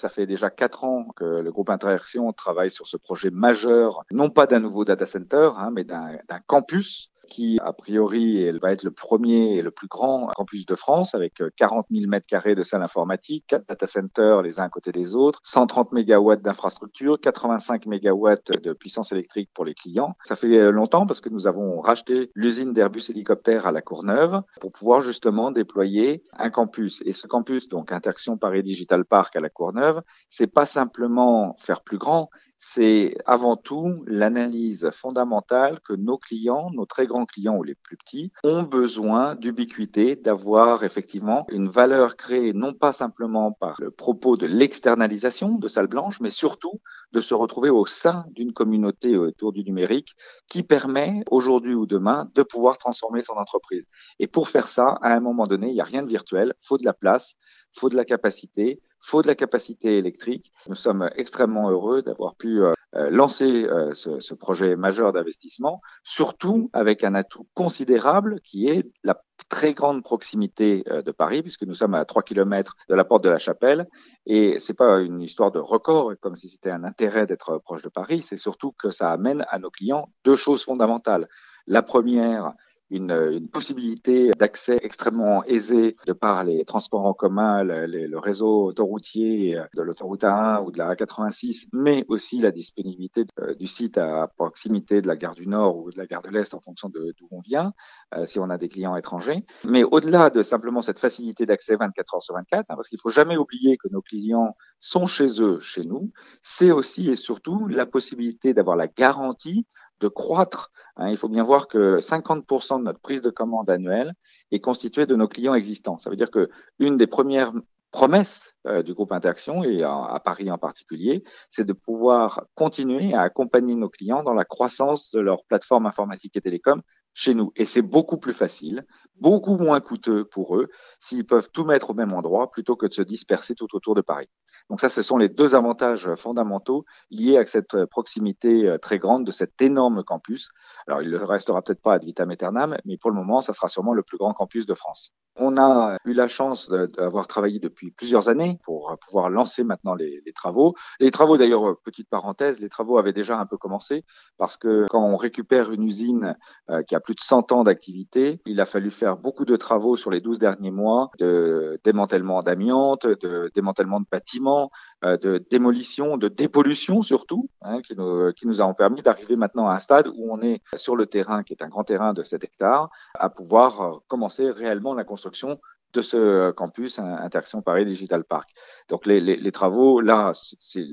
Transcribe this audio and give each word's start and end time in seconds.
Ça 0.00 0.08
fait 0.08 0.24
déjà 0.24 0.48
quatre 0.48 0.84
ans 0.84 1.08
que 1.14 1.26
le 1.26 1.52
groupe 1.52 1.68
Interaction 1.68 2.32
travaille 2.32 2.70
sur 2.70 2.86
ce 2.86 2.96
projet 2.96 3.28
majeur, 3.28 4.02
non 4.10 4.30
pas 4.30 4.46
d'un 4.46 4.58
nouveau 4.58 4.86
data 4.86 5.04
center, 5.04 5.50
hein, 5.58 5.70
mais 5.74 5.84
d'un 5.84 6.40
campus 6.46 7.09
qui, 7.30 7.58
a 7.62 7.72
priori, 7.72 8.50
va 8.60 8.72
être 8.72 8.82
le 8.82 8.90
premier 8.90 9.56
et 9.56 9.62
le 9.62 9.70
plus 9.70 9.88
grand 9.88 10.26
campus 10.36 10.66
de 10.66 10.74
France 10.74 11.14
avec 11.14 11.42
40 11.56 11.86
000 11.90 12.10
mètres 12.10 12.26
carrés 12.26 12.54
de 12.54 12.62
salles 12.62 12.82
informatiques, 12.82 13.46
quatre 13.46 13.66
data 13.66 13.86
centers 13.86 14.42
les 14.42 14.60
uns 14.60 14.64
à 14.64 14.68
côté 14.68 14.92
des 14.92 15.14
autres, 15.14 15.40
130 15.44 15.92
mégawatts 15.92 16.42
d'infrastructure, 16.42 17.18
85 17.20 17.86
mégawatts 17.86 18.52
de 18.52 18.72
puissance 18.72 19.12
électrique 19.12 19.50
pour 19.54 19.64
les 19.64 19.74
clients. 19.74 20.16
Ça 20.24 20.36
fait 20.36 20.58
euh, 20.58 20.70
longtemps 20.70 21.06
parce 21.06 21.20
que 21.20 21.28
nous 21.28 21.46
avons 21.46 21.80
racheté 21.80 22.30
l'usine 22.34 22.72
d'Airbus 22.72 23.08
Hélicoptère 23.08 23.66
à 23.66 23.72
la 23.72 23.80
Courneuve 23.80 24.42
pour 24.60 24.72
pouvoir 24.72 25.00
justement 25.00 25.50
déployer 25.50 26.24
un 26.36 26.50
campus. 26.50 27.02
Et 27.06 27.12
ce 27.12 27.26
campus, 27.26 27.68
donc 27.68 27.92
Interaction 27.92 28.36
Paris 28.36 28.62
Digital 28.62 29.04
Park 29.04 29.36
à 29.36 29.40
la 29.40 29.48
Courneuve, 29.48 30.02
c'est 30.28 30.52
pas 30.52 30.64
simplement 30.64 31.54
faire 31.56 31.82
plus 31.82 31.98
grand, 31.98 32.30
c'est 32.62 33.16
avant 33.24 33.56
tout 33.56 34.04
l'analyse 34.06 34.90
fondamentale 34.92 35.80
que 35.80 35.94
nos 35.94 36.18
clients, 36.18 36.70
nos 36.74 36.84
très 36.84 37.06
grands 37.06 37.24
clients 37.24 37.56
ou 37.56 37.62
les 37.62 37.74
plus 37.74 37.96
petits, 37.96 38.32
ont 38.44 38.62
besoin 38.62 39.34
d'ubiquité, 39.34 40.14
d'avoir 40.14 40.84
effectivement 40.84 41.46
une 41.50 41.68
valeur 41.68 42.16
créée 42.16 42.52
non 42.52 42.74
pas 42.74 42.92
simplement 42.92 43.52
par 43.52 43.76
le 43.80 43.90
propos 43.90 44.36
de 44.36 44.46
l'externalisation 44.46 45.56
de 45.56 45.68
salle 45.68 45.86
blanche, 45.86 46.20
mais 46.20 46.28
surtout 46.28 46.80
de 47.12 47.20
se 47.20 47.32
retrouver 47.32 47.70
au 47.70 47.86
sein 47.86 48.26
d'une 48.32 48.52
communauté 48.52 49.16
autour 49.16 49.52
du 49.52 49.64
numérique 49.64 50.14
qui 50.46 50.62
permet 50.62 51.24
aujourd'hui 51.30 51.74
ou 51.74 51.86
demain 51.86 52.28
de 52.34 52.42
pouvoir 52.42 52.76
transformer 52.76 53.22
son 53.22 53.34
entreprise. 53.34 53.86
Et 54.18 54.26
pour 54.26 54.50
faire 54.50 54.68
ça, 54.68 54.98
à 55.00 55.14
un 55.14 55.20
moment 55.20 55.46
donné, 55.46 55.68
il 55.68 55.74
n'y 55.74 55.80
a 55.80 55.84
rien 55.84 56.02
de 56.02 56.08
virtuel, 56.08 56.52
faut 56.60 56.76
de 56.76 56.84
la 56.84 56.92
place, 56.92 57.36
faut 57.74 57.88
de 57.88 57.96
la 57.96 58.04
capacité, 58.04 58.80
faut 59.00 59.22
de 59.22 59.26
la 59.26 59.34
capacité 59.34 59.98
électrique. 59.98 60.52
Nous 60.68 60.74
sommes 60.74 61.10
extrêmement 61.16 61.70
heureux 61.70 62.02
d'avoir 62.02 62.36
pu 62.36 62.62
euh, 62.62 62.72
euh, 62.94 63.10
lancer 63.10 63.64
euh, 63.64 63.92
ce, 63.94 64.34
projet 64.34 64.76
majeur 64.76 65.12
d'investissement, 65.12 65.80
surtout 66.04 66.70
avec 66.72 67.02
un 67.04 67.14
atout 67.14 67.46
considérable 67.54 68.40
qui 68.42 68.68
est 68.68 68.90
la 69.02 69.20
très 69.48 69.74
grande 69.74 70.02
proximité 70.04 70.84
de 70.86 71.10
Paris, 71.10 71.42
puisque 71.42 71.62
nous 71.62 71.74
sommes 71.74 71.94
à 71.94 72.04
3 72.04 72.22
km 72.22 72.76
de 72.88 72.94
la 72.94 73.04
porte 73.04 73.24
de 73.24 73.30
la 73.30 73.38
Chapelle. 73.38 73.88
Et 74.26 74.58
c'est 74.60 74.74
pas 74.74 75.00
une 75.00 75.20
histoire 75.20 75.50
de 75.50 75.58
record, 75.58 76.12
comme 76.20 76.36
si 76.36 76.48
c'était 76.48 76.70
un 76.70 76.84
intérêt 76.84 77.26
d'être 77.26 77.58
proche 77.58 77.82
de 77.82 77.88
Paris, 77.88 78.20
c'est 78.20 78.36
surtout 78.36 78.72
que 78.72 78.90
ça 78.90 79.10
amène 79.10 79.44
à 79.48 79.58
nos 79.58 79.70
clients 79.70 80.10
deux 80.24 80.36
choses 80.36 80.64
fondamentales. 80.64 81.26
La 81.66 81.82
première, 81.82 82.52
une, 82.90 83.10
une 83.10 83.48
possibilité 83.48 84.30
d'accès 84.38 84.78
extrêmement 84.82 85.44
aisé 85.44 85.96
de 86.06 86.12
par 86.12 86.44
les 86.44 86.64
transports 86.64 87.06
en 87.06 87.14
commun, 87.14 87.62
le, 87.62 87.86
le 87.86 88.18
réseau 88.18 88.64
autoroutier 88.64 89.60
de 89.74 89.82
l'autoroute 89.82 90.22
A1 90.22 90.64
ou 90.64 90.70
de 90.70 90.78
la 90.78 90.94
A86, 90.94 91.68
mais 91.72 92.04
aussi 92.08 92.38
la 92.38 92.50
disponibilité 92.50 93.24
du 93.58 93.66
site 93.66 93.98
à 93.98 94.28
proximité 94.36 95.00
de 95.00 95.08
la 95.08 95.16
gare 95.16 95.34
du 95.34 95.46
Nord 95.46 95.76
ou 95.78 95.90
de 95.90 95.98
la 95.98 96.06
gare 96.06 96.22
de 96.22 96.30
l'Est 96.30 96.54
en 96.54 96.60
fonction 96.60 96.88
d'où 96.88 97.28
on 97.30 97.40
vient, 97.40 97.72
euh, 98.14 98.26
si 98.26 98.38
on 98.38 98.50
a 98.50 98.58
des 98.58 98.68
clients 98.68 98.96
étrangers. 98.96 99.44
Mais 99.64 99.84
au-delà 99.84 100.30
de 100.30 100.42
simplement 100.42 100.82
cette 100.82 100.98
facilité 100.98 101.46
d'accès 101.46 101.76
24 101.76 102.14
heures 102.14 102.22
sur 102.22 102.34
24, 102.34 102.60
hein, 102.60 102.74
parce 102.76 102.88
qu'il 102.88 103.00
faut 103.00 103.10
jamais 103.10 103.36
oublier 103.36 103.76
que 103.76 103.88
nos 103.90 104.02
clients 104.02 104.56
sont 104.80 105.06
chez 105.06 105.42
eux, 105.42 105.58
chez 105.60 105.84
nous, 105.84 106.10
c'est 106.42 106.70
aussi 106.70 107.10
et 107.10 107.16
surtout 107.16 107.66
la 107.66 107.86
possibilité 107.86 108.54
d'avoir 108.54 108.76
la 108.76 108.88
garantie 108.88 109.66
de 110.00 110.08
croître. 110.08 110.72
Hein. 110.96 111.08
il 111.10 111.16
faut 111.16 111.28
bien 111.28 111.42
voir 111.42 111.68
que 111.68 111.98
50% 111.98 112.78
de 112.78 112.84
notre 112.84 113.00
prise 113.00 113.22
de 113.22 113.30
commande 113.30 113.70
annuelle 113.70 114.14
est 114.50 114.60
constituée 114.60 115.06
de 115.06 115.14
nos 115.14 115.28
clients 115.28 115.54
existants. 115.54 115.98
Ça 115.98 116.10
veut 116.10 116.16
dire 116.16 116.30
que 116.30 116.48
une 116.78 116.96
des 116.96 117.06
premières 117.06 117.52
promesses 117.90 118.54
euh, 118.66 118.82
du 118.82 118.94
groupe 118.94 119.12
Interaction 119.12 119.64
et 119.64 119.82
à 119.82 120.20
Paris 120.24 120.50
en 120.50 120.58
particulier, 120.58 121.24
c'est 121.50 121.64
de 121.64 121.72
pouvoir 121.72 122.44
continuer 122.54 123.14
à 123.14 123.22
accompagner 123.22 123.74
nos 123.74 123.88
clients 123.88 124.22
dans 124.22 124.34
la 124.34 124.44
croissance 124.44 125.10
de 125.10 125.20
leur 125.20 125.44
plateforme 125.44 125.86
informatique 125.86 126.36
et 126.36 126.40
télécom 126.40 126.82
chez 127.20 127.34
nous. 127.34 127.52
Et 127.54 127.66
c'est 127.66 127.82
beaucoup 127.82 128.16
plus 128.16 128.32
facile, 128.32 128.86
beaucoup 129.20 129.58
moins 129.58 129.80
coûteux 129.80 130.24
pour 130.24 130.56
eux 130.56 130.68
s'ils 130.98 131.26
peuvent 131.26 131.50
tout 131.52 131.64
mettre 131.64 131.90
au 131.90 131.94
même 131.94 132.14
endroit 132.14 132.50
plutôt 132.50 132.76
que 132.76 132.86
de 132.86 132.94
se 132.94 133.02
disperser 133.02 133.54
tout 133.54 133.68
autour 133.74 133.94
de 133.94 134.00
Paris. 134.00 134.28
Donc 134.70 134.80
ça, 134.80 134.88
ce 134.88 135.02
sont 135.02 135.18
les 135.18 135.28
deux 135.28 135.54
avantages 135.54 136.14
fondamentaux 136.14 136.84
liés 137.10 137.36
à 137.36 137.44
cette 137.44 137.84
proximité 137.86 138.66
euh, 138.66 138.78
très 138.78 138.98
grande 138.98 139.26
de 139.26 139.32
cet 139.32 139.60
énorme 139.60 140.02
campus. 140.02 140.50
Alors, 140.86 141.02
il 141.02 141.10
ne 141.10 141.18
restera 141.18 141.60
peut-être 141.60 141.82
pas 141.82 141.94
ad 141.94 142.04
vitam 142.04 142.30
aeternam, 142.30 142.78
mais 142.86 142.96
pour 142.96 143.10
le 143.10 143.16
moment, 143.16 143.42
ça 143.42 143.52
sera 143.52 143.68
sûrement 143.68 143.92
le 143.92 144.02
plus 144.02 144.16
grand 144.16 144.32
campus 144.32 144.64
de 144.64 144.74
France. 144.74 145.10
On 145.36 145.58
a 145.58 145.96
eu 146.04 146.12
la 146.12 146.28
chance 146.28 146.70
d'avoir 146.70 147.26
travaillé 147.26 147.58
depuis 147.58 147.90
plusieurs 147.90 148.28
années 148.28 148.58
pour 148.64 148.96
pouvoir 149.06 149.30
lancer 149.30 149.62
maintenant 149.64 149.94
les, 149.94 150.22
les 150.24 150.32
travaux. 150.32 150.74
Les 150.98 151.10
travaux, 151.10 151.36
d'ailleurs, 151.36 151.76
petite 151.84 152.08
parenthèse, 152.08 152.60
les 152.60 152.68
travaux 152.68 152.98
avaient 152.98 153.12
déjà 153.12 153.38
un 153.38 153.46
peu 153.46 153.56
commencé 153.56 154.04
parce 154.38 154.56
que 154.56 154.86
quand 154.88 155.02
on 155.02 155.16
récupère 155.16 155.70
une 155.70 155.84
usine 155.84 156.36
euh, 156.70 156.82
qui 156.82 156.94
a 156.94 157.00
plus 157.00 157.09
de 157.14 157.20
100 157.20 157.52
ans 157.52 157.62
d'activité. 157.62 158.40
Il 158.46 158.60
a 158.60 158.66
fallu 158.66 158.90
faire 158.90 159.16
beaucoup 159.16 159.44
de 159.44 159.56
travaux 159.56 159.96
sur 159.96 160.10
les 160.10 160.20
12 160.20 160.38
derniers 160.38 160.70
mois 160.70 161.10
de 161.18 161.78
démantèlement 161.84 162.40
d'amiante, 162.40 163.06
de 163.06 163.50
démantèlement 163.54 164.00
de 164.00 164.06
bâtiments, 164.10 164.70
euh, 165.04 165.16
de 165.16 165.44
démolition, 165.50 166.16
de 166.16 166.28
dépollution 166.28 167.02
surtout, 167.02 167.48
hein, 167.62 167.80
qui, 167.82 167.96
nous, 167.96 168.32
qui 168.32 168.46
nous 168.46 168.62
ont 168.62 168.74
permis 168.74 169.02
d'arriver 169.02 169.36
maintenant 169.36 169.68
à 169.68 169.74
un 169.74 169.78
stade 169.78 170.08
où 170.08 170.32
on 170.32 170.40
est 170.40 170.62
sur 170.76 170.96
le 170.96 171.06
terrain, 171.06 171.42
qui 171.42 171.52
est 171.52 171.62
un 171.62 171.68
grand 171.68 171.84
terrain 171.84 172.12
de 172.12 172.22
7 172.22 172.44
hectares, 172.44 172.90
à 173.14 173.28
pouvoir 173.30 173.80
euh, 173.80 173.98
commencer 174.08 174.50
réellement 174.50 174.94
la 174.94 175.04
construction 175.04 175.60
de 175.92 176.02
ce 176.02 176.50
campus 176.52 176.98
Interaction 176.98 177.62
Paris 177.62 177.84
Digital 177.84 178.24
Park. 178.24 178.50
Donc 178.88 179.06
les, 179.06 179.52
travaux, 179.52 180.00
là, 180.00 180.32
c'est 180.34 180.84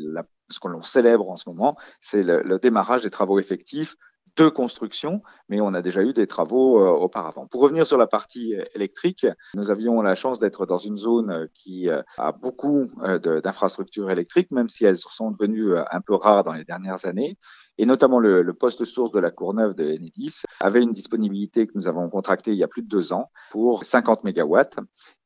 ce 0.49 0.59
qu'on 0.59 0.81
célèbre 0.81 1.29
en 1.29 1.35
ce 1.35 1.49
moment, 1.49 1.77
c'est 2.01 2.23
le, 2.23 2.57
démarrage 2.59 3.03
des 3.03 3.09
travaux 3.09 3.39
effectifs 3.39 3.95
de 4.37 4.49
construction, 4.49 5.21
mais 5.49 5.59
on 5.61 5.73
a 5.73 5.81
déjà 5.81 6.03
eu 6.03 6.13
des 6.13 6.27
travaux 6.27 6.79
euh, 6.79 6.89
auparavant. 6.89 7.47
Pour 7.47 7.61
revenir 7.61 7.87
sur 7.87 7.97
la 7.97 8.07
partie 8.07 8.55
euh, 8.55 8.63
électrique, 8.75 9.25
nous 9.55 9.71
avions 9.71 10.01
la 10.01 10.15
chance 10.15 10.39
d'être 10.39 10.65
dans 10.65 10.77
une 10.77 10.97
zone 10.97 11.31
euh, 11.31 11.47
qui 11.53 11.89
a 11.89 12.31
beaucoup 12.31 12.87
d'infrastructures 13.43 14.11
électriques, 14.11 14.51
même 14.51 14.69
si 14.69 14.85
elles 14.85 14.97
sont 14.97 15.31
devenues 15.31 15.75
un 15.77 16.01
peu 16.01 16.15
rares 16.15 16.43
dans 16.43 16.53
les 16.53 16.63
dernières 16.63 17.05
années 17.05 17.37
et 17.77 17.85
notamment 17.85 18.19
le, 18.19 18.41
le, 18.41 18.53
poste 18.53 18.85
source 18.85 19.11
de 19.11 19.19
la 19.19 19.31
Courneuve 19.31 19.75
de 19.75 19.83
Enedis 19.83 20.43
avait 20.59 20.81
une 20.81 20.91
disponibilité 20.91 21.67
que 21.67 21.73
nous 21.75 21.87
avons 21.87 22.09
contractée 22.09 22.51
il 22.51 22.57
y 22.57 22.63
a 22.63 22.67
plus 22.67 22.81
de 22.81 22.87
deux 22.87 23.13
ans 23.13 23.29
pour 23.51 23.83
50 23.83 24.23
mégawatts. 24.23 24.77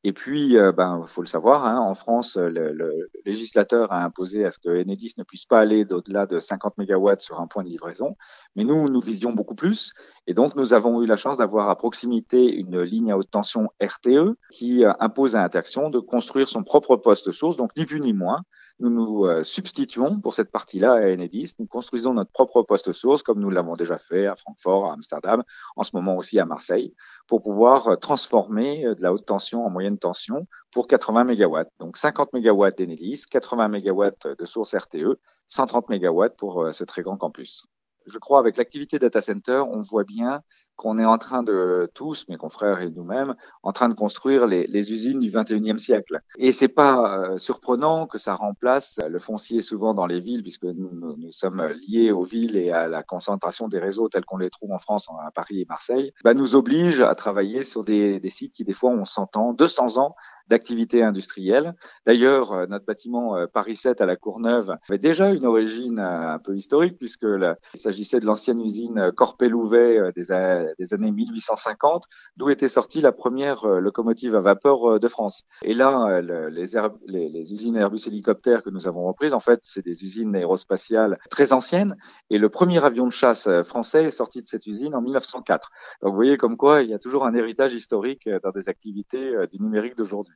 Et 0.04 0.12
puis, 0.12 0.56
euh, 0.58 0.72
ben, 0.72 1.02
faut 1.06 1.22
le 1.22 1.28
savoir, 1.28 1.64
hein, 1.64 1.78
en 1.78 1.94
France, 1.94 2.36
le, 2.36 2.72
le, 2.72 3.08
législateur 3.24 3.92
a 3.92 4.02
imposé 4.04 4.44
à 4.44 4.50
ce 4.50 4.58
que 4.58 4.68
Enedis 4.68 5.14
ne 5.16 5.22
puisse 5.22 5.46
pas 5.46 5.60
aller 5.60 5.86
au-delà 5.92 6.26
de 6.26 6.40
50 6.40 6.76
mégawatts 6.76 7.20
sur 7.20 7.40
un 7.40 7.46
point 7.46 7.62
de 7.62 7.68
livraison. 7.68 8.16
Mais 8.56 8.64
nous, 8.64 8.88
nous 8.88 9.00
visions 9.00 9.32
beaucoup 9.32 9.54
plus. 9.54 9.94
Et 10.26 10.34
donc, 10.34 10.56
nous 10.56 10.74
avons 10.74 11.02
eu 11.02 11.06
la 11.06 11.16
chance 11.16 11.38
d'avoir 11.38 11.70
à 11.70 11.76
proximité 11.76 12.52
une 12.52 12.80
ligne 12.80 13.12
à 13.12 13.16
haute 13.16 13.30
tension 13.30 13.68
RTE 13.80 14.36
qui 14.52 14.84
euh, 14.84 14.92
impose 14.98 15.36
à 15.36 15.44
Interaction 15.44 15.88
de 15.88 16.00
construire 16.00 16.48
son 16.48 16.64
propre 16.64 16.96
poste 16.96 17.30
source, 17.30 17.56
donc 17.56 17.70
ni 17.76 17.86
plus 17.86 18.00
ni 18.00 18.12
moins. 18.12 18.42
Nous 18.80 18.90
nous 18.90 19.26
euh, 19.26 19.42
substituons 19.42 20.20
pour 20.20 20.34
cette 20.34 20.50
partie-là 20.50 20.94
à 20.94 21.12
Enedis. 21.12 21.54
Nous 21.58 21.66
construisons 21.66 22.14
notre 22.14 22.30
propre 22.30 22.62
poste 22.62 22.92
source, 22.92 23.22
comme 23.22 23.40
nous 23.40 23.50
l'avons 23.50 23.76
déjà 23.76 23.98
fait 23.98 24.26
à 24.26 24.36
Francfort, 24.36 24.90
à 24.90 24.94
Amsterdam, 24.94 25.42
en 25.76 25.82
ce 25.82 25.94
moment 25.94 26.16
aussi 26.16 26.38
à 26.38 26.44
Marseille, 26.44 26.94
pour 27.26 27.42
pouvoir 27.42 27.88
euh, 27.88 27.96
transformer 27.96 28.86
euh, 28.86 28.94
de 28.94 29.02
la 29.02 29.12
haute 29.12 29.26
tension 29.26 29.64
en 29.64 29.70
moyenne 29.70 29.98
tension 29.98 30.46
pour 30.70 30.86
80 30.86 31.24
MW. 31.24 31.62
Donc 31.78 31.96
50 31.96 32.32
MW 32.32 32.70
d'Enedis, 32.76 33.24
80 33.30 33.68
MW 33.68 34.10
de 34.38 34.44
source 34.44 34.74
RTE, 34.74 35.18
130 35.48 35.88
MW 35.90 36.28
pour 36.36 36.68
ce 36.72 36.84
très 36.84 37.02
grand 37.02 37.16
campus 37.16 37.66
je 38.06 38.18
crois, 38.18 38.38
avec 38.38 38.56
l'activité 38.56 38.98
data 38.98 39.22
center, 39.22 39.62
on 39.70 39.80
voit 39.80 40.04
bien 40.04 40.42
qu'on 40.82 40.98
est 40.98 41.04
en 41.04 41.16
train 41.16 41.44
de 41.44 41.88
tous, 41.94 42.26
mes 42.28 42.36
confrères 42.36 42.80
et 42.80 42.90
nous-mêmes, 42.90 43.36
en 43.62 43.70
train 43.70 43.88
de 43.88 43.94
construire 43.94 44.48
les, 44.48 44.92
usines 44.92 45.20
du 45.20 45.30
21e 45.30 45.78
siècle. 45.78 46.18
Et 46.38 46.50
c'est 46.50 46.66
pas 46.66 47.18
euh, 47.18 47.38
surprenant 47.38 48.08
que 48.08 48.18
ça 48.18 48.34
remplace 48.34 48.98
le 49.08 49.20
foncier 49.20 49.62
souvent 49.62 49.94
dans 49.94 50.06
les 50.06 50.18
villes, 50.18 50.42
puisque 50.42 50.64
nous, 50.64 51.30
sommes 51.30 51.64
liés 51.88 52.10
aux 52.10 52.24
villes 52.24 52.56
et 52.56 52.72
à 52.72 52.88
la 52.88 53.04
concentration 53.04 53.68
des 53.68 53.78
réseaux 53.78 54.08
tels 54.08 54.24
qu'on 54.24 54.38
les 54.38 54.50
trouve 54.50 54.72
en 54.72 54.78
France, 54.78 55.08
à 55.24 55.30
Paris 55.30 55.60
et 55.60 55.66
Marseille, 55.68 56.12
bah, 56.24 56.34
nous 56.34 56.56
oblige 56.56 57.00
à 57.00 57.14
travailler 57.14 57.62
sur 57.62 57.84
des, 57.84 58.18
des 58.18 58.30
sites 58.30 58.52
qui 58.52 58.64
des 58.64 58.72
fois 58.72 58.90
ont 58.90 59.04
100 59.04 59.36
ans, 59.36 59.52
200 59.52 59.98
ans 59.98 60.16
d'activité 60.48 61.04
industrielle. 61.04 61.74
D'ailleurs, 62.06 62.52
euh, 62.52 62.66
notre 62.66 62.84
bâtiment 62.84 63.36
euh, 63.36 63.46
Paris 63.46 63.76
7 63.76 64.00
à 64.00 64.06
la 64.06 64.16
Courneuve 64.16 64.76
avait 64.88 64.98
déjà 64.98 65.30
une 65.30 65.46
origine 65.46 66.00
un 66.00 66.40
peu 66.40 66.56
historique, 66.56 66.98
puisque 66.98 67.22
il 67.22 67.80
s'agissait 67.80 68.18
de 68.18 68.26
l'ancienne 68.26 68.60
usine 68.60 69.12
Corpé-Louvet 69.14 70.12
des, 70.16 70.32
des 70.78 70.94
années 70.94 71.10
1850, 71.10 72.04
d'où 72.36 72.50
était 72.50 72.68
sortie 72.68 73.00
la 73.00 73.12
première 73.12 73.64
euh, 73.64 73.80
locomotive 73.80 74.34
à 74.34 74.40
vapeur 74.40 74.94
euh, 74.94 74.98
de 74.98 75.08
France. 75.08 75.44
Et 75.62 75.74
là, 75.74 76.06
euh, 76.08 76.50
les, 76.50 77.52
usines 77.52 77.76
Airbus 77.76 78.06
hélicoptères 78.06 78.62
que 78.62 78.70
nous 78.70 78.88
avons 78.88 79.04
reprises, 79.06 79.34
en 79.34 79.40
fait, 79.40 79.60
c'est 79.62 79.84
des 79.84 80.04
usines 80.04 80.34
aérospatiales 80.34 81.18
très 81.30 81.52
anciennes. 81.52 81.96
Et 82.30 82.38
le 82.38 82.48
premier 82.48 82.84
avion 82.84 83.06
de 83.06 83.12
chasse 83.12 83.48
français 83.62 84.04
est 84.04 84.10
sorti 84.10 84.42
de 84.42 84.46
cette 84.46 84.66
usine 84.66 84.94
en 84.94 85.02
1904. 85.02 85.70
Donc, 86.02 86.10
vous 86.10 86.16
voyez 86.16 86.36
comme 86.36 86.56
quoi 86.56 86.82
il 86.82 86.90
y 86.90 86.94
a 86.94 86.98
toujours 86.98 87.26
un 87.26 87.34
héritage 87.34 87.74
historique 87.74 88.28
dans 88.42 88.50
des 88.50 88.68
activités 88.68 89.34
du 89.50 89.60
numérique 89.60 89.96
d'aujourd'hui. 89.96 90.34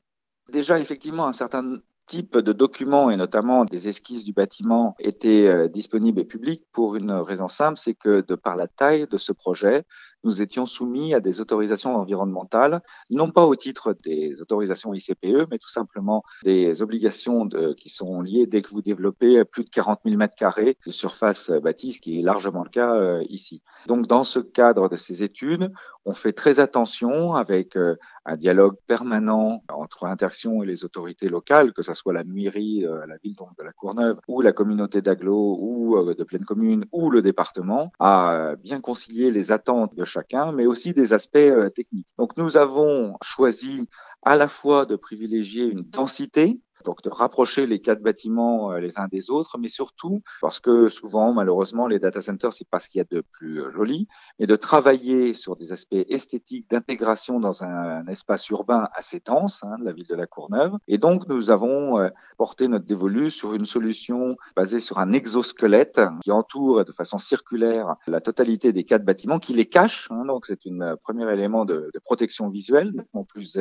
Déjà, 0.50 0.78
effectivement, 0.78 1.26
un 1.26 1.32
certain 1.32 1.78
type 2.06 2.38
de 2.38 2.52
documents 2.52 3.10
et 3.10 3.16
notamment 3.16 3.64
des 3.64 3.88
esquisses 3.88 4.24
du 4.24 4.32
bâtiment 4.32 4.94
étaient 5.00 5.68
disponibles 5.68 6.20
et 6.20 6.24
publics 6.24 6.64
pour 6.72 6.94
une 6.94 7.10
raison 7.10 7.48
simple, 7.48 7.78
c'est 7.78 7.94
que 7.94 8.20
de 8.20 8.34
par 8.36 8.56
la 8.56 8.68
taille 8.68 9.06
de 9.08 9.16
ce 9.16 9.32
projet, 9.32 9.84
nous 10.26 10.43
étions 10.43 10.67
soumis 10.67 11.14
à 11.14 11.20
des 11.20 11.40
autorisations 11.40 11.96
environnementales, 11.96 12.82
non 13.11 13.31
pas 13.31 13.46
au 13.46 13.55
titre 13.56 13.96
des 14.02 14.43
autorisations 14.43 14.93
ICPE, 14.93 15.49
mais 15.50 15.58
tout 15.58 15.70
simplement 15.70 16.23
des 16.44 16.82
obligations 16.82 17.49
qui 17.78 17.88
sont 17.88 18.20
liées 18.20 18.46
dès 18.46 18.61
que 18.61 18.70
vous 18.70 18.82
développez 18.82 19.44
plus 19.44 19.64
de 19.64 19.70
40 19.70 20.00
000 20.05 20.17
mètres 20.17 20.34
carrés 20.34 20.76
de 20.87 20.90
surface 20.90 21.50
bâtie, 21.50 21.93
ce 21.93 22.00
qui 22.00 22.19
est 22.19 22.23
largement 22.23 22.64
le 22.64 22.70
cas 22.70 22.94
euh, 22.94 23.25
ici. 23.28 23.62
Donc, 23.87 24.06
dans 24.06 24.25
ce 24.25 24.40
cadre 24.40 24.88
de 24.88 24.96
ces 24.96 25.23
études, 25.23 25.73
on 26.05 26.14
fait 26.14 26.32
très 26.32 26.61
attention 26.61 27.34
avec 27.34 27.76
euh, 27.76 27.96
un 28.25 28.37
dialogue 28.37 28.76
permanent 28.87 29.62
entre 29.69 30.05
Interaction 30.05 30.62
et 30.62 30.67
les 30.67 30.84
autorités 30.84 31.28
locales, 31.28 31.73
que 31.73 31.82
ce 31.82 31.94
soit 31.94 32.12
la 32.12 32.25
mairie, 32.25 32.84
euh, 32.84 33.06
la 33.06 33.17
ville 33.23 33.37
de 33.58 33.64
la 33.64 33.73
Courneuve, 33.73 34.19
ou 34.28 34.40
la 34.40 34.52
communauté 34.52 35.02
d'agglo, 35.02 35.58
ou 35.61 36.14
de 36.14 36.25
pleine 36.25 36.44
commune, 36.44 36.87
ou 36.93 37.11
le 37.11 37.23
département, 37.23 37.93
à 37.99 38.55
bien 38.62 38.81
concilier 38.81 39.31
les 39.31 39.52
attentes 39.52 39.94
de 39.94 40.05
mais 40.52 40.66
aussi 40.66 40.94
des 40.94 41.12
aspects 41.12 41.38
techniques. 41.74 42.08
Donc, 42.18 42.36
nous 42.36 42.56
avons 42.56 43.16
choisi 43.22 43.88
à 44.22 44.36
la 44.36 44.48
fois 44.48 44.86
de 44.86 44.96
privilégier 44.96 45.64
une 45.64 45.82
densité 45.82 46.60
donc 46.84 47.02
de 47.02 47.11
rapprocher 47.11 47.67
les 47.67 47.81
quatre 47.81 48.02
bâtiments 48.02 48.73
euh, 48.73 48.78
les 48.78 48.99
uns 48.99 49.08
des 49.08 49.31
autres, 49.31 49.58
mais 49.58 49.69
surtout 49.69 50.23
parce 50.40 50.61
que 50.61 50.88
souvent, 50.88 51.32
malheureusement, 51.32 51.87
les 51.87 51.99
data 51.99 52.20
centers, 52.20 52.52
c'est 52.52 52.69
pas 52.69 52.78
ce 52.78 52.88
qu'il 52.88 52.99
y 52.99 53.02
a 53.02 53.06
de 53.11 53.23
plus 53.32 53.61
euh, 53.61 53.70
joli, 53.73 54.06
mais 54.38 54.46
de 54.46 54.56
travailler 54.56 55.34
sur 55.34 55.56
des 55.56 55.73
aspects 55.73 55.94
esthétiques 56.08 56.69
d'intégration 56.70 57.40
dans 57.40 57.62
un, 57.62 58.06
espace 58.06 58.49
urbain 58.50 58.88
assez 58.94 59.20
dense 59.25 59.64
hein, 59.64 59.76
de 59.81 59.84
la 59.84 59.93
ville 59.93 60.06
de 60.06 60.14
la 60.14 60.26
Courneuve. 60.26 60.75
Et 60.87 60.99
donc, 60.99 61.26
nous 61.28 61.50
avons 61.50 61.99
euh, 61.99 62.08
porté 62.37 62.69
notre 62.69 62.84
dévolu 62.84 63.31
sur 63.31 63.55
une 63.55 63.64
solution 63.64 64.37
basée 64.55 64.81
sur 64.81 64.99
un 64.99 65.12
exosquelette 65.12 66.00
qui 66.23 66.31
entoure 66.31 66.84
de 66.84 66.93
façon 66.93 67.19
circulaire 67.19 67.96
la 68.06 68.20
totalité 68.20 68.73
des 68.73 68.84
quatre 68.84 69.05
bâtiments, 69.05 69.38
qui 69.38 69.55
les 69.55 69.67
cache. 69.67 70.08
Hein, 70.11 70.25
donc, 70.26 70.46
c'est 70.46 70.58
un 70.67 70.96
premier 70.96 71.31
élément 71.32 71.64
de, 71.64 71.90
protection 72.02 72.49
visuelle, 72.49 72.93
nettement 72.93 73.25
plus 73.25 73.58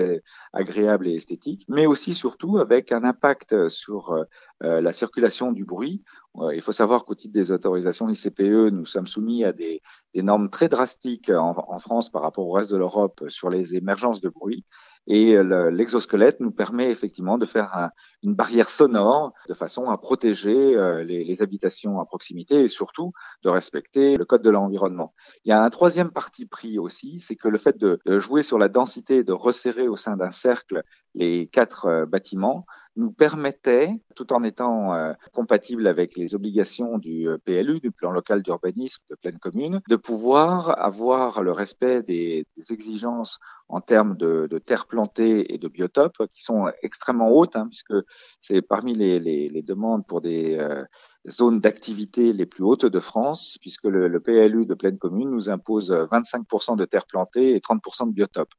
agréable 0.53 1.07
et 1.07 1.15
esthétique, 1.15 1.65
mais 1.67 1.87
aussi 1.87 2.13
surtout 2.13 2.57
avec 2.57 2.91
un 2.91 3.04
impact 3.05 3.69
sur 3.69 4.11
euh, 4.11 4.23
euh, 4.63 4.81
la 4.81 4.91
circulation 4.93 5.51
du 5.51 5.63
bruit. 5.63 6.03
Euh, 6.37 6.53
il 6.53 6.61
faut 6.61 6.71
savoir 6.71 7.05
qu'au 7.05 7.15
titre 7.15 7.33
des 7.33 7.51
autorisations 7.51 8.09
ICPE, 8.09 8.71
nous 8.71 8.85
sommes 8.85 9.07
soumis 9.07 9.43
à 9.43 9.53
des, 9.53 9.81
normes 10.15 10.49
très 10.49 10.67
drastiques 10.67 11.29
en, 11.29 11.79
France 11.79 12.09
par 12.09 12.21
rapport 12.21 12.47
au 12.47 12.51
reste 12.51 12.71
de 12.71 12.77
l'Europe 12.77 13.23
sur 13.29 13.49
les 13.49 13.75
émergences 13.75 14.21
de 14.21 14.29
bruit. 14.29 14.65
Et 15.07 15.35
l'exosquelette 15.71 16.39
nous 16.39 16.51
permet 16.51 16.89
effectivement 16.89 17.37
de 17.37 17.45
faire 17.45 17.91
une 18.23 18.33
barrière 18.33 18.69
sonore 18.69 19.33
de 19.47 19.53
façon 19.53 19.89
à 19.89 19.97
protéger 19.97 20.75
les, 21.03 21.41
habitations 21.43 21.99
à 21.99 22.05
proximité 22.05 22.61
et 22.61 22.67
surtout 22.67 23.11
de 23.43 23.49
respecter 23.49 24.15
le 24.15 24.25
code 24.25 24.41
de 24.41 24.49
l'environnement. 24.49 25.13
Il 25.43 25.49
y 25.49 25.51
a 25.51 25.61
un 25.61 25.69
troisième 25.69 26.11
parti 26.11 26.45
pris 26.45 26.79
aussi, 26.79 27.19
c'est 27.19 27.35
que 27.35 27.47
le 27.47 27.57
fait 27.57 27.77
de, 27.77 27.99
jouer 28.19 28.41
sur 28.41 28.57
la 28.57 28.67
densité, 28.67 29.23
de 29.23 29.33
resserrer 29.33 29.87
au 29.87 29.95
sein 29.95 30.17
d'un 30.17 30.31
cercle 30.31 30.81
les 31.13 31.47
quatre 31.47 32.05
bâtiments, 32.05 32.65
nous 32.95 33.11
permettait, 33.11 33.89
tout 34.15 34.31
en 34.33 34.43
étant 34.43 34.93
euh, 34.93 35.13
compatible 35.33 35.87
avec 35.87 36.15
les 36.15 36.33
obligations 36.33 36.97
du 36.97 37.27
euh, 37.27 37.37
PLU, 37.37 37.79
du 37.79 37.91
plan 37.91 38.11
local 38.11 38.41
d'urbanisme 38.41 39.03
de 39.09 39.15
pleine 39.15 39.37
commune, 39.37 39.81
de 39.89 39.95
pouvoir 39.95 40.81
avoir 40.81 41.43
le 41.43 41.51
respect 41.51 42.03
des, 42.03 42.45
des 42.57 42.73
exigences 42.73 43.39
en 43.67 43.81
termes 43.81 44.15
de, 44.15 44.47
de 44.49 44.59
terre 44.59 44.87
et 45.19 45.57
de 45.57 45.67
biotopes 45.67 46.27
qui 46.33 46.43
sont 46.43 46.71
extrêmement 46.81 47.29
hautes, 47.29 47.55
hein, 47.55 47.67
puisque 47.67 47.93
c'est 48.41 48.61
parmi 48.61 48.93
les, 48.93 49.61
demandes 49.61 50.05
pour 50.05 50.21
des 50.21 50.55
euh, 50.55 50.83
zones 51.29 51.59
d'activité 51.59 52.33
les 52.33 52.45
plus 52.45 52.63
hautes 52.63 52.85
de 52.85 52.99
France, 52.99 53.57
puisque 53.61 53.85
le, 53.85 54.07
le 54.07 54.19
PLU 54.19 54.65
de 54.65 54.73
pleine 54.73 54.97
commune 54.97 55.29
nous 55.29 55.49
impose 55.49 55.91
25% 55.91 56.75
de 56.77 56.85
terre 56.85 57.05
plantée 57.05 57.55
et 57.55 57.59
30% 57.59 58.07
de 58.07 58.13
biotopes. 58.13 58.53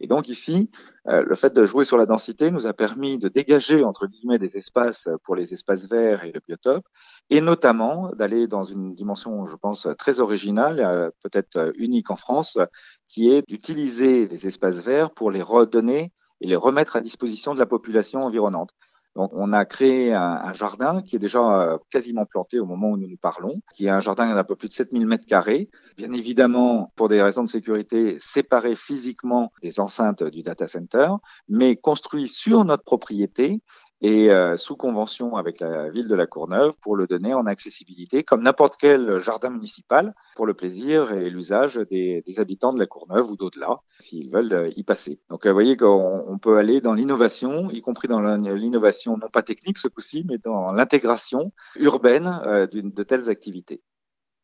Et 0.00 0.06
donc 0.06 0.28
ici, 0.28 0.70
euh, 1.08 1.22
le 1.22 1.34
fait 1.34 1.52
de 1.54 1.64
jouer 1.66 1.84
sur 1.84 1.98
la 1.98 2.06
densité 2.06 2.50
nous 2.50 2.66
a 2.66 2.72
permis 2.72 3.18
de 3.18 3.28
dégager 3.28 3.84
entre 3.84 4.06
guillemets 4.06 4.38
des 4.38 4.56
espaces 4.56 5.08
pour 5.24 5.36
les 5.36 5.52
espaces 5.52 5.88
verts 5.88 6.24
et 6.24 6.32
le 6.32 6.40
biotope, 6.46 6.86
et 7.28 7.42
notamment 7.42 8.10
d'aller 8.12 8.46
dans 8.46 8.64
une 8.64 8.94
dimension, 8.94 9.46
je 9.46 9.56
pense, 9.56 9.86
très 9.98 10.20
originale, 10.20 10.80
euh, 10.80 11.10
peut-être 11.22 11.72
unique 11.76 12.10
en 12.10 12.16
France, 12.16 12.58
qui 13.08 13.30
est 13.30 13.46
d'utiliser 13.46 14.26
les 14.26 14.46
espaces 14.46 14.80
verts 14.80 15.10
pour 15.10 15.30
les 15.30 15.42
redonner 15.42 16.12
et 16.40 16.46
les 16.46 16.56
remettre 16.56 16.96
à 16.96 17.00
disposition 17.00 17.52
de 17.52 17.58
la 17.58 17.66
population 17.66 18.24
environnante. 18.24 18.70
Donc, 19.16 19.30
on 19.34 19.52
a 19.52 19.64
créé 19.64 20.14
un, 20.14 20.52
jardin 20.52 21.02
qui 21.02 21.16
est 21.16 21.18
déjà 21.18 21.40
euh, 21.40 21.78
quasiment 21.90 22.26
planté 22.26 22.60
au 22.60 22.66
moment 22.66 22.90
où 22.90 22.96
nous 22.96 23.08
nous 23.08 23.16
parlons, 23.16 23.60
qui 23.74 23.86
est 23.86 23.90
un 23.90 24.00
jardin 24.00 24.32
d'un 24.34 24.44
peu 24.44 24.54
plus 24.54 24.68
de 24.68 24.72
7000 24.72 25.06
mètres 25.06 25.26
carrés. 25.26 25.68
Bien 25.96 26.12
évidemment, 26.12 26.92
pour 26.94 27.08
des 27.08 27.20
raisons 27.20 27.42
de 27.42 27.48
sécurité, 27.48 28.16
séparé 28.18 28.76
physiquement 28.76 29.52
des 29.62 29.80
enceintes 29.80 30.22
du 30.22 30.42
data 30.42 30.66
center, 30.68 31.10
mais 31.48 31.74
construit 31.76 32.28
sur 32.28 32.64
notre 32.64 32.84
propriété 32.84 33.60
et 34.00 34.30
euh, 34.30 34.56
sous 34.56 34.76
convention 34.76 35.36
avec 35.36 35.60
la 35.60 35.90
ville 35.90 36.08
de 36.08 36.14
la 36.14 36.26
Courneuve 36.26 36.74
pour 36.80 36.96
le 36.96 37.06
donner 37.06 37.34
en 37.34 37.46
accessibilité 37.46 38.22
comme 38.24 38.42
n'importe 38.42 38.76
quel 38.78 39.20
jardin 39.20 39.50
municipal 39.50 40.14
pour 40.36 40.46
le 40.46 40.54
plaisir 40.54 41.12
et 41.12 41.28
l'usage 41.30 41.76
des, 41.76 42.22
des, 42.26 42.40
habitants 42.40 42.72
de 42.72 42.78
la 42.78 42.86
Courneuve 42.86 43.30
ou 43.30 43.36
d'au-delà 43.36 43.80
s'ils 43.98 44.30
veulent 44.30 44.52
euh, 44.52 44.70
y 44.76 44.82
passer. 44.82 45.20
Donc 45.28 45.46
euh, 45.46 45.50
vous 45.50 45.54
voyez 45.54 45.76
qu'on 45.76 46.38
peut 46.40 46.56
aller 46.56 46.80
dans 46.80 46.94
l'innovation, 46.94 47.70
y 47.70 47.80
compris 47.80 48.08
dans 48.08 48.20
l'innovation 48.20 49.16
non 49.18 49.28
pas 49.28 49.42
technique 49.42 49.78
ce 49.78 49.88
coup-ci, 49.88 50.24
mais 50.28 50.38
dans 50.38 50.72
l'intégration 50.72 51.52
urbaine 51.76 52.68
de 52.72 53.02
telles 53.02 53.28
activités. 53.28 53.82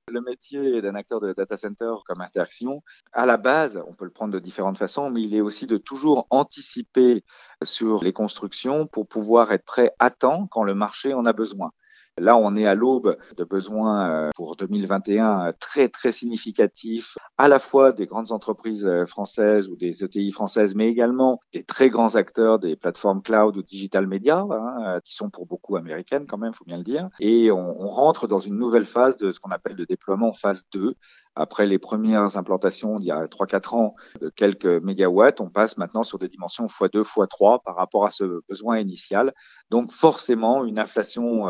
Le 0.09 0.21
métier 0.21 0.81
d'un 0.83 0.95
acteur 0.95 1.19
de 1.21 1.33
data 1.33 1.57
center 1.57 1.95
comme 2.05 2.21
interaction, 2.21 2.85
à 3.13 3.27
la 3.27 3.37
base, 3.37 3.83
on 3.89 3.93
peut 3.93 4.05
le 4.05 4.13
prendre 4.13 4.33
de 4.33 4.39
différentes 4.39 4.79
façons, 4.79 5.11
mais 5.11 5.21
il 5.21 5.35
est 5.35 5.41
aussi 5.41 5.67
de 5.67 5.79
toujours 5.79 6.29
anticiper 6.31 7.25
sur 7.65 8.05
les 8.05 8.13
constructions 8.13 8.87
pour 8.87 9.09
pouvoir 9.09 9.51
être 9.51 9.65
prêt 9.65 9.91
à 9.99 10.11
temps 10.11 10.47
quand 10.47 10.63
le 10.63 10.77
marché 10.77 11.13
en 11.13 11.27
a 11.27 11.33
besoin. 11.33 11.73
Là, 12.19 12.37
on 12.39 12.55
est 12.55 12.67
à 12.67 12.75
l'aube 12.75 13.19
de 13.37 13.45
besoins 13.45 14.09
euh, 14.09 14.31
pour 14.35 14.57
2021 14.57 15.53
très, 15.61 15.91
très 15.91 16.13
significatifs, 16.13 17.19
à 17.37 17.47
la 17.47 17.59
fois 17.59 17.93
des 17.93 18.07
grandes 18.07 18.33
entreprises 18.33 18.87
euh, 18.87 19.05
françaises 19.05 19.69
ou 19.69 19.77
des 19.77 20.03
ETI 20.03 20.31
françaises, 20.31 20.75
mais 20.75 20.89
également 20.89 21.41
des 21.53 21.63
très 21.63 21.91
grands 21.91 22.15
acteurs 22.17 22.59
des 22.59 22.75
plateformes 22.75 23.23
cloud 23.23 23.59
ou 23.59 23.63
digital 23.63 24.07
media, 24.07 24.39
hein, 24.39 24.77
euh, 24.87 25.01
qui 25.05 25.15
sont 25.15 25.29
pour 25.29 25.45
beaucoup 25.45 25.77
américaines 25.77 26.27
quand 26.27 26.39
même, 26.39 26.55
faut 26.55 26.65
bien 26.65 26.79
le 26.79 26.85
dire. 26.85 27.11
Et 27.21 27.51
on, 27.51 27.83
on 27.83 27.89
rentre 27.89 28.27
dans 28.27 28.39
une 28.39 28.57
nouvelle 28.57 28.87
phase 28.87 29.19
de 29.19 29.31
ce 29.31 29.39
qu'on 29.39 29.51
appelle 29.51 29.77
de 29.77 29.85
déploiement 29.85 30.33
phase 30.33 30.65
2. 30.73 30.95
Après 31.35 31.67
les 31.67 31.79
premières 31.79 32.39
implantations 32.39 32.97
d'il 32.97 33.09
y 33.09 33.13
a 33.13 33.27
3-4 33.27 33.77
ans 33.77 33.95
de 34.23 34.31
quelques 34.31 34.65
mégawatts, 34.65 35.43
on 35.43 35.51
passe 35.51 35.77
maintenant 35.77 36.03
sur 36.03 36.19
des 36.19 36.29
dimensions 36.29 36.65
x2, 36.65 37.03
x3 37.03 37.63
par 37.63 37.77
rapport 37.77 38.07
à 38.07 38.11
ce 38.11 38.41
besoin 38.49 38.79
initial. 38.79 39.35
Donc 39.69 39.93
forcément, 39.93 40.65
une 40.65 40.79
inflation 40.79 41.47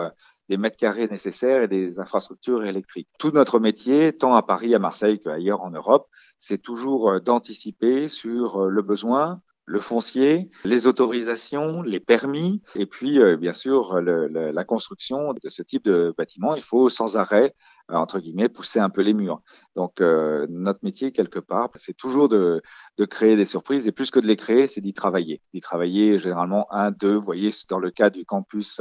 des 0.48 0.56
mètres 0.56 0.76
carrés 0.76 1.08
nécessaires 1.08 1.62
et 1.62 1.68
des 1.68 1.98
infrastructures 1.98 2.64
électriques. 2.64 3.08
Tout 3.18 3.30
notre 3.30 3.58
métier, 3.58 4.12
tant 4.12 4.34
à 4.34 4.42
Paris, 4.42 4.74
à 4.74 4.78
Marseille 4.78 5.20
qu'ailleurs 5.20 5.62
en 5.62 5.70
Europe, 5.70 6.08
c'est 6.38 6.62
toujours 6.62 7.10
euh, 7.10 7.20
d'anticiper 7.20 8.08
sur 8.08 8.62
euh, 8.64 8.68
le 8.68 8.82
besoin, 8.82 9.40
le 9.66 9.80
foncier, 9.80 10.48
les 10.64 10.86
autorisations, 10.86 11.82
les 11.82 11.98
permis, 11.98 12.62
et 12.76 12.86
puis 12.86 13.20
euh, 13.20 13.36
bien 13.36 13.52
sûr 13.52 14.00
le, 14.00 14.28
la 14.28 14.64
construction 14.64 15.32
de 15.32 15.48
ce 15.48 15.62
type 15.62 15.84
de 15.84 16.14
bâtiment. 16.16 16.54
Il 16.54 16.62
faut 16.62 16.88
sans 16.88 17.16
arrêt, 17.16 17.52
euh, 17.90 17.96
entre 17.96 18.20
guillemets, 18.20 18.48
pousser 18.48 18.78
un 18.78 18.90
peu 18.90 19.02
les 19.02 19.12
murs. 19.12 19.42
Donc 19.74 20.00
euh, 20.00 20.46
notre 20.48 20.78
métier 20.84 21.10
quelque 21.10 21.40
part, 21.40 21.70
c'est 21.74 21.96
toujours 21.96 22.28
de, 22.28 22.62
de, 22.96 23.04
créer 23.04 23.34
des 23.34 23.44
surprises, 23.44 23.88
et 23.88 23.92
plus 23.92 24.12
que 24.12 24.20
de 24.20 24.26
les 24.28 24.36
créer, 24.36 24.68
c'est 24.68 24.80
d'y 24.80 24.94
travailler. 24.94 25.42
D'y 25.52 25.60
travailler 25.60 26.16
généralement 26.16 26.72
un, 26.72 26.92
deux. 26.92 27.16
Vous 27.16 27.22
voyez, 27.24 27.50
dans 27.68 27.80
le 27.80 27.90
cas 27.90 28.08
du 28.08 28.24
campus 28.24 28.80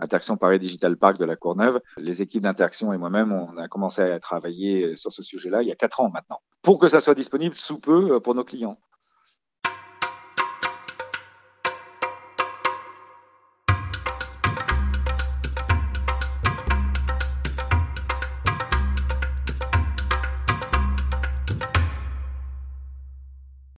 Interaction 0.00 0.36
Paris 0.36 0.58
Digital 0.58 0.96
Park 0.96 1.16
de 1.16 1.24
la 1.24 1.36
Courneuve, 1.36 1.80
les 1.96 2.22
équipes 2.22 2.42
d'interaction 2.42 2.92
et 2.92 2.98
moi-même, 2.98 3.30
on 3.32 3.56
a 3.56 3.68
commencé 3.68 4.02
à 4.02 4.18
travailler 4.18 4.96
sur 4.96 5.12
ce 5.12 5.22
sujet-là 5.22 5.62
il 5.62 5.68
y 5.68 5.72
a 5.72 5.76
quatre 5.76 6.00
ans 6.00 6.10
maintenant, 6.10 6.40
pour 6.62 6.80
que 6.80 6.88
ça 6.88 6.98
soit 6.98 7.14
disponible 7.14 7.54
sous 7.54 7.78
peu 7.78 8.18
pour 8.18 8.34
nos 8.34 8.44
clients. 8.44 8.78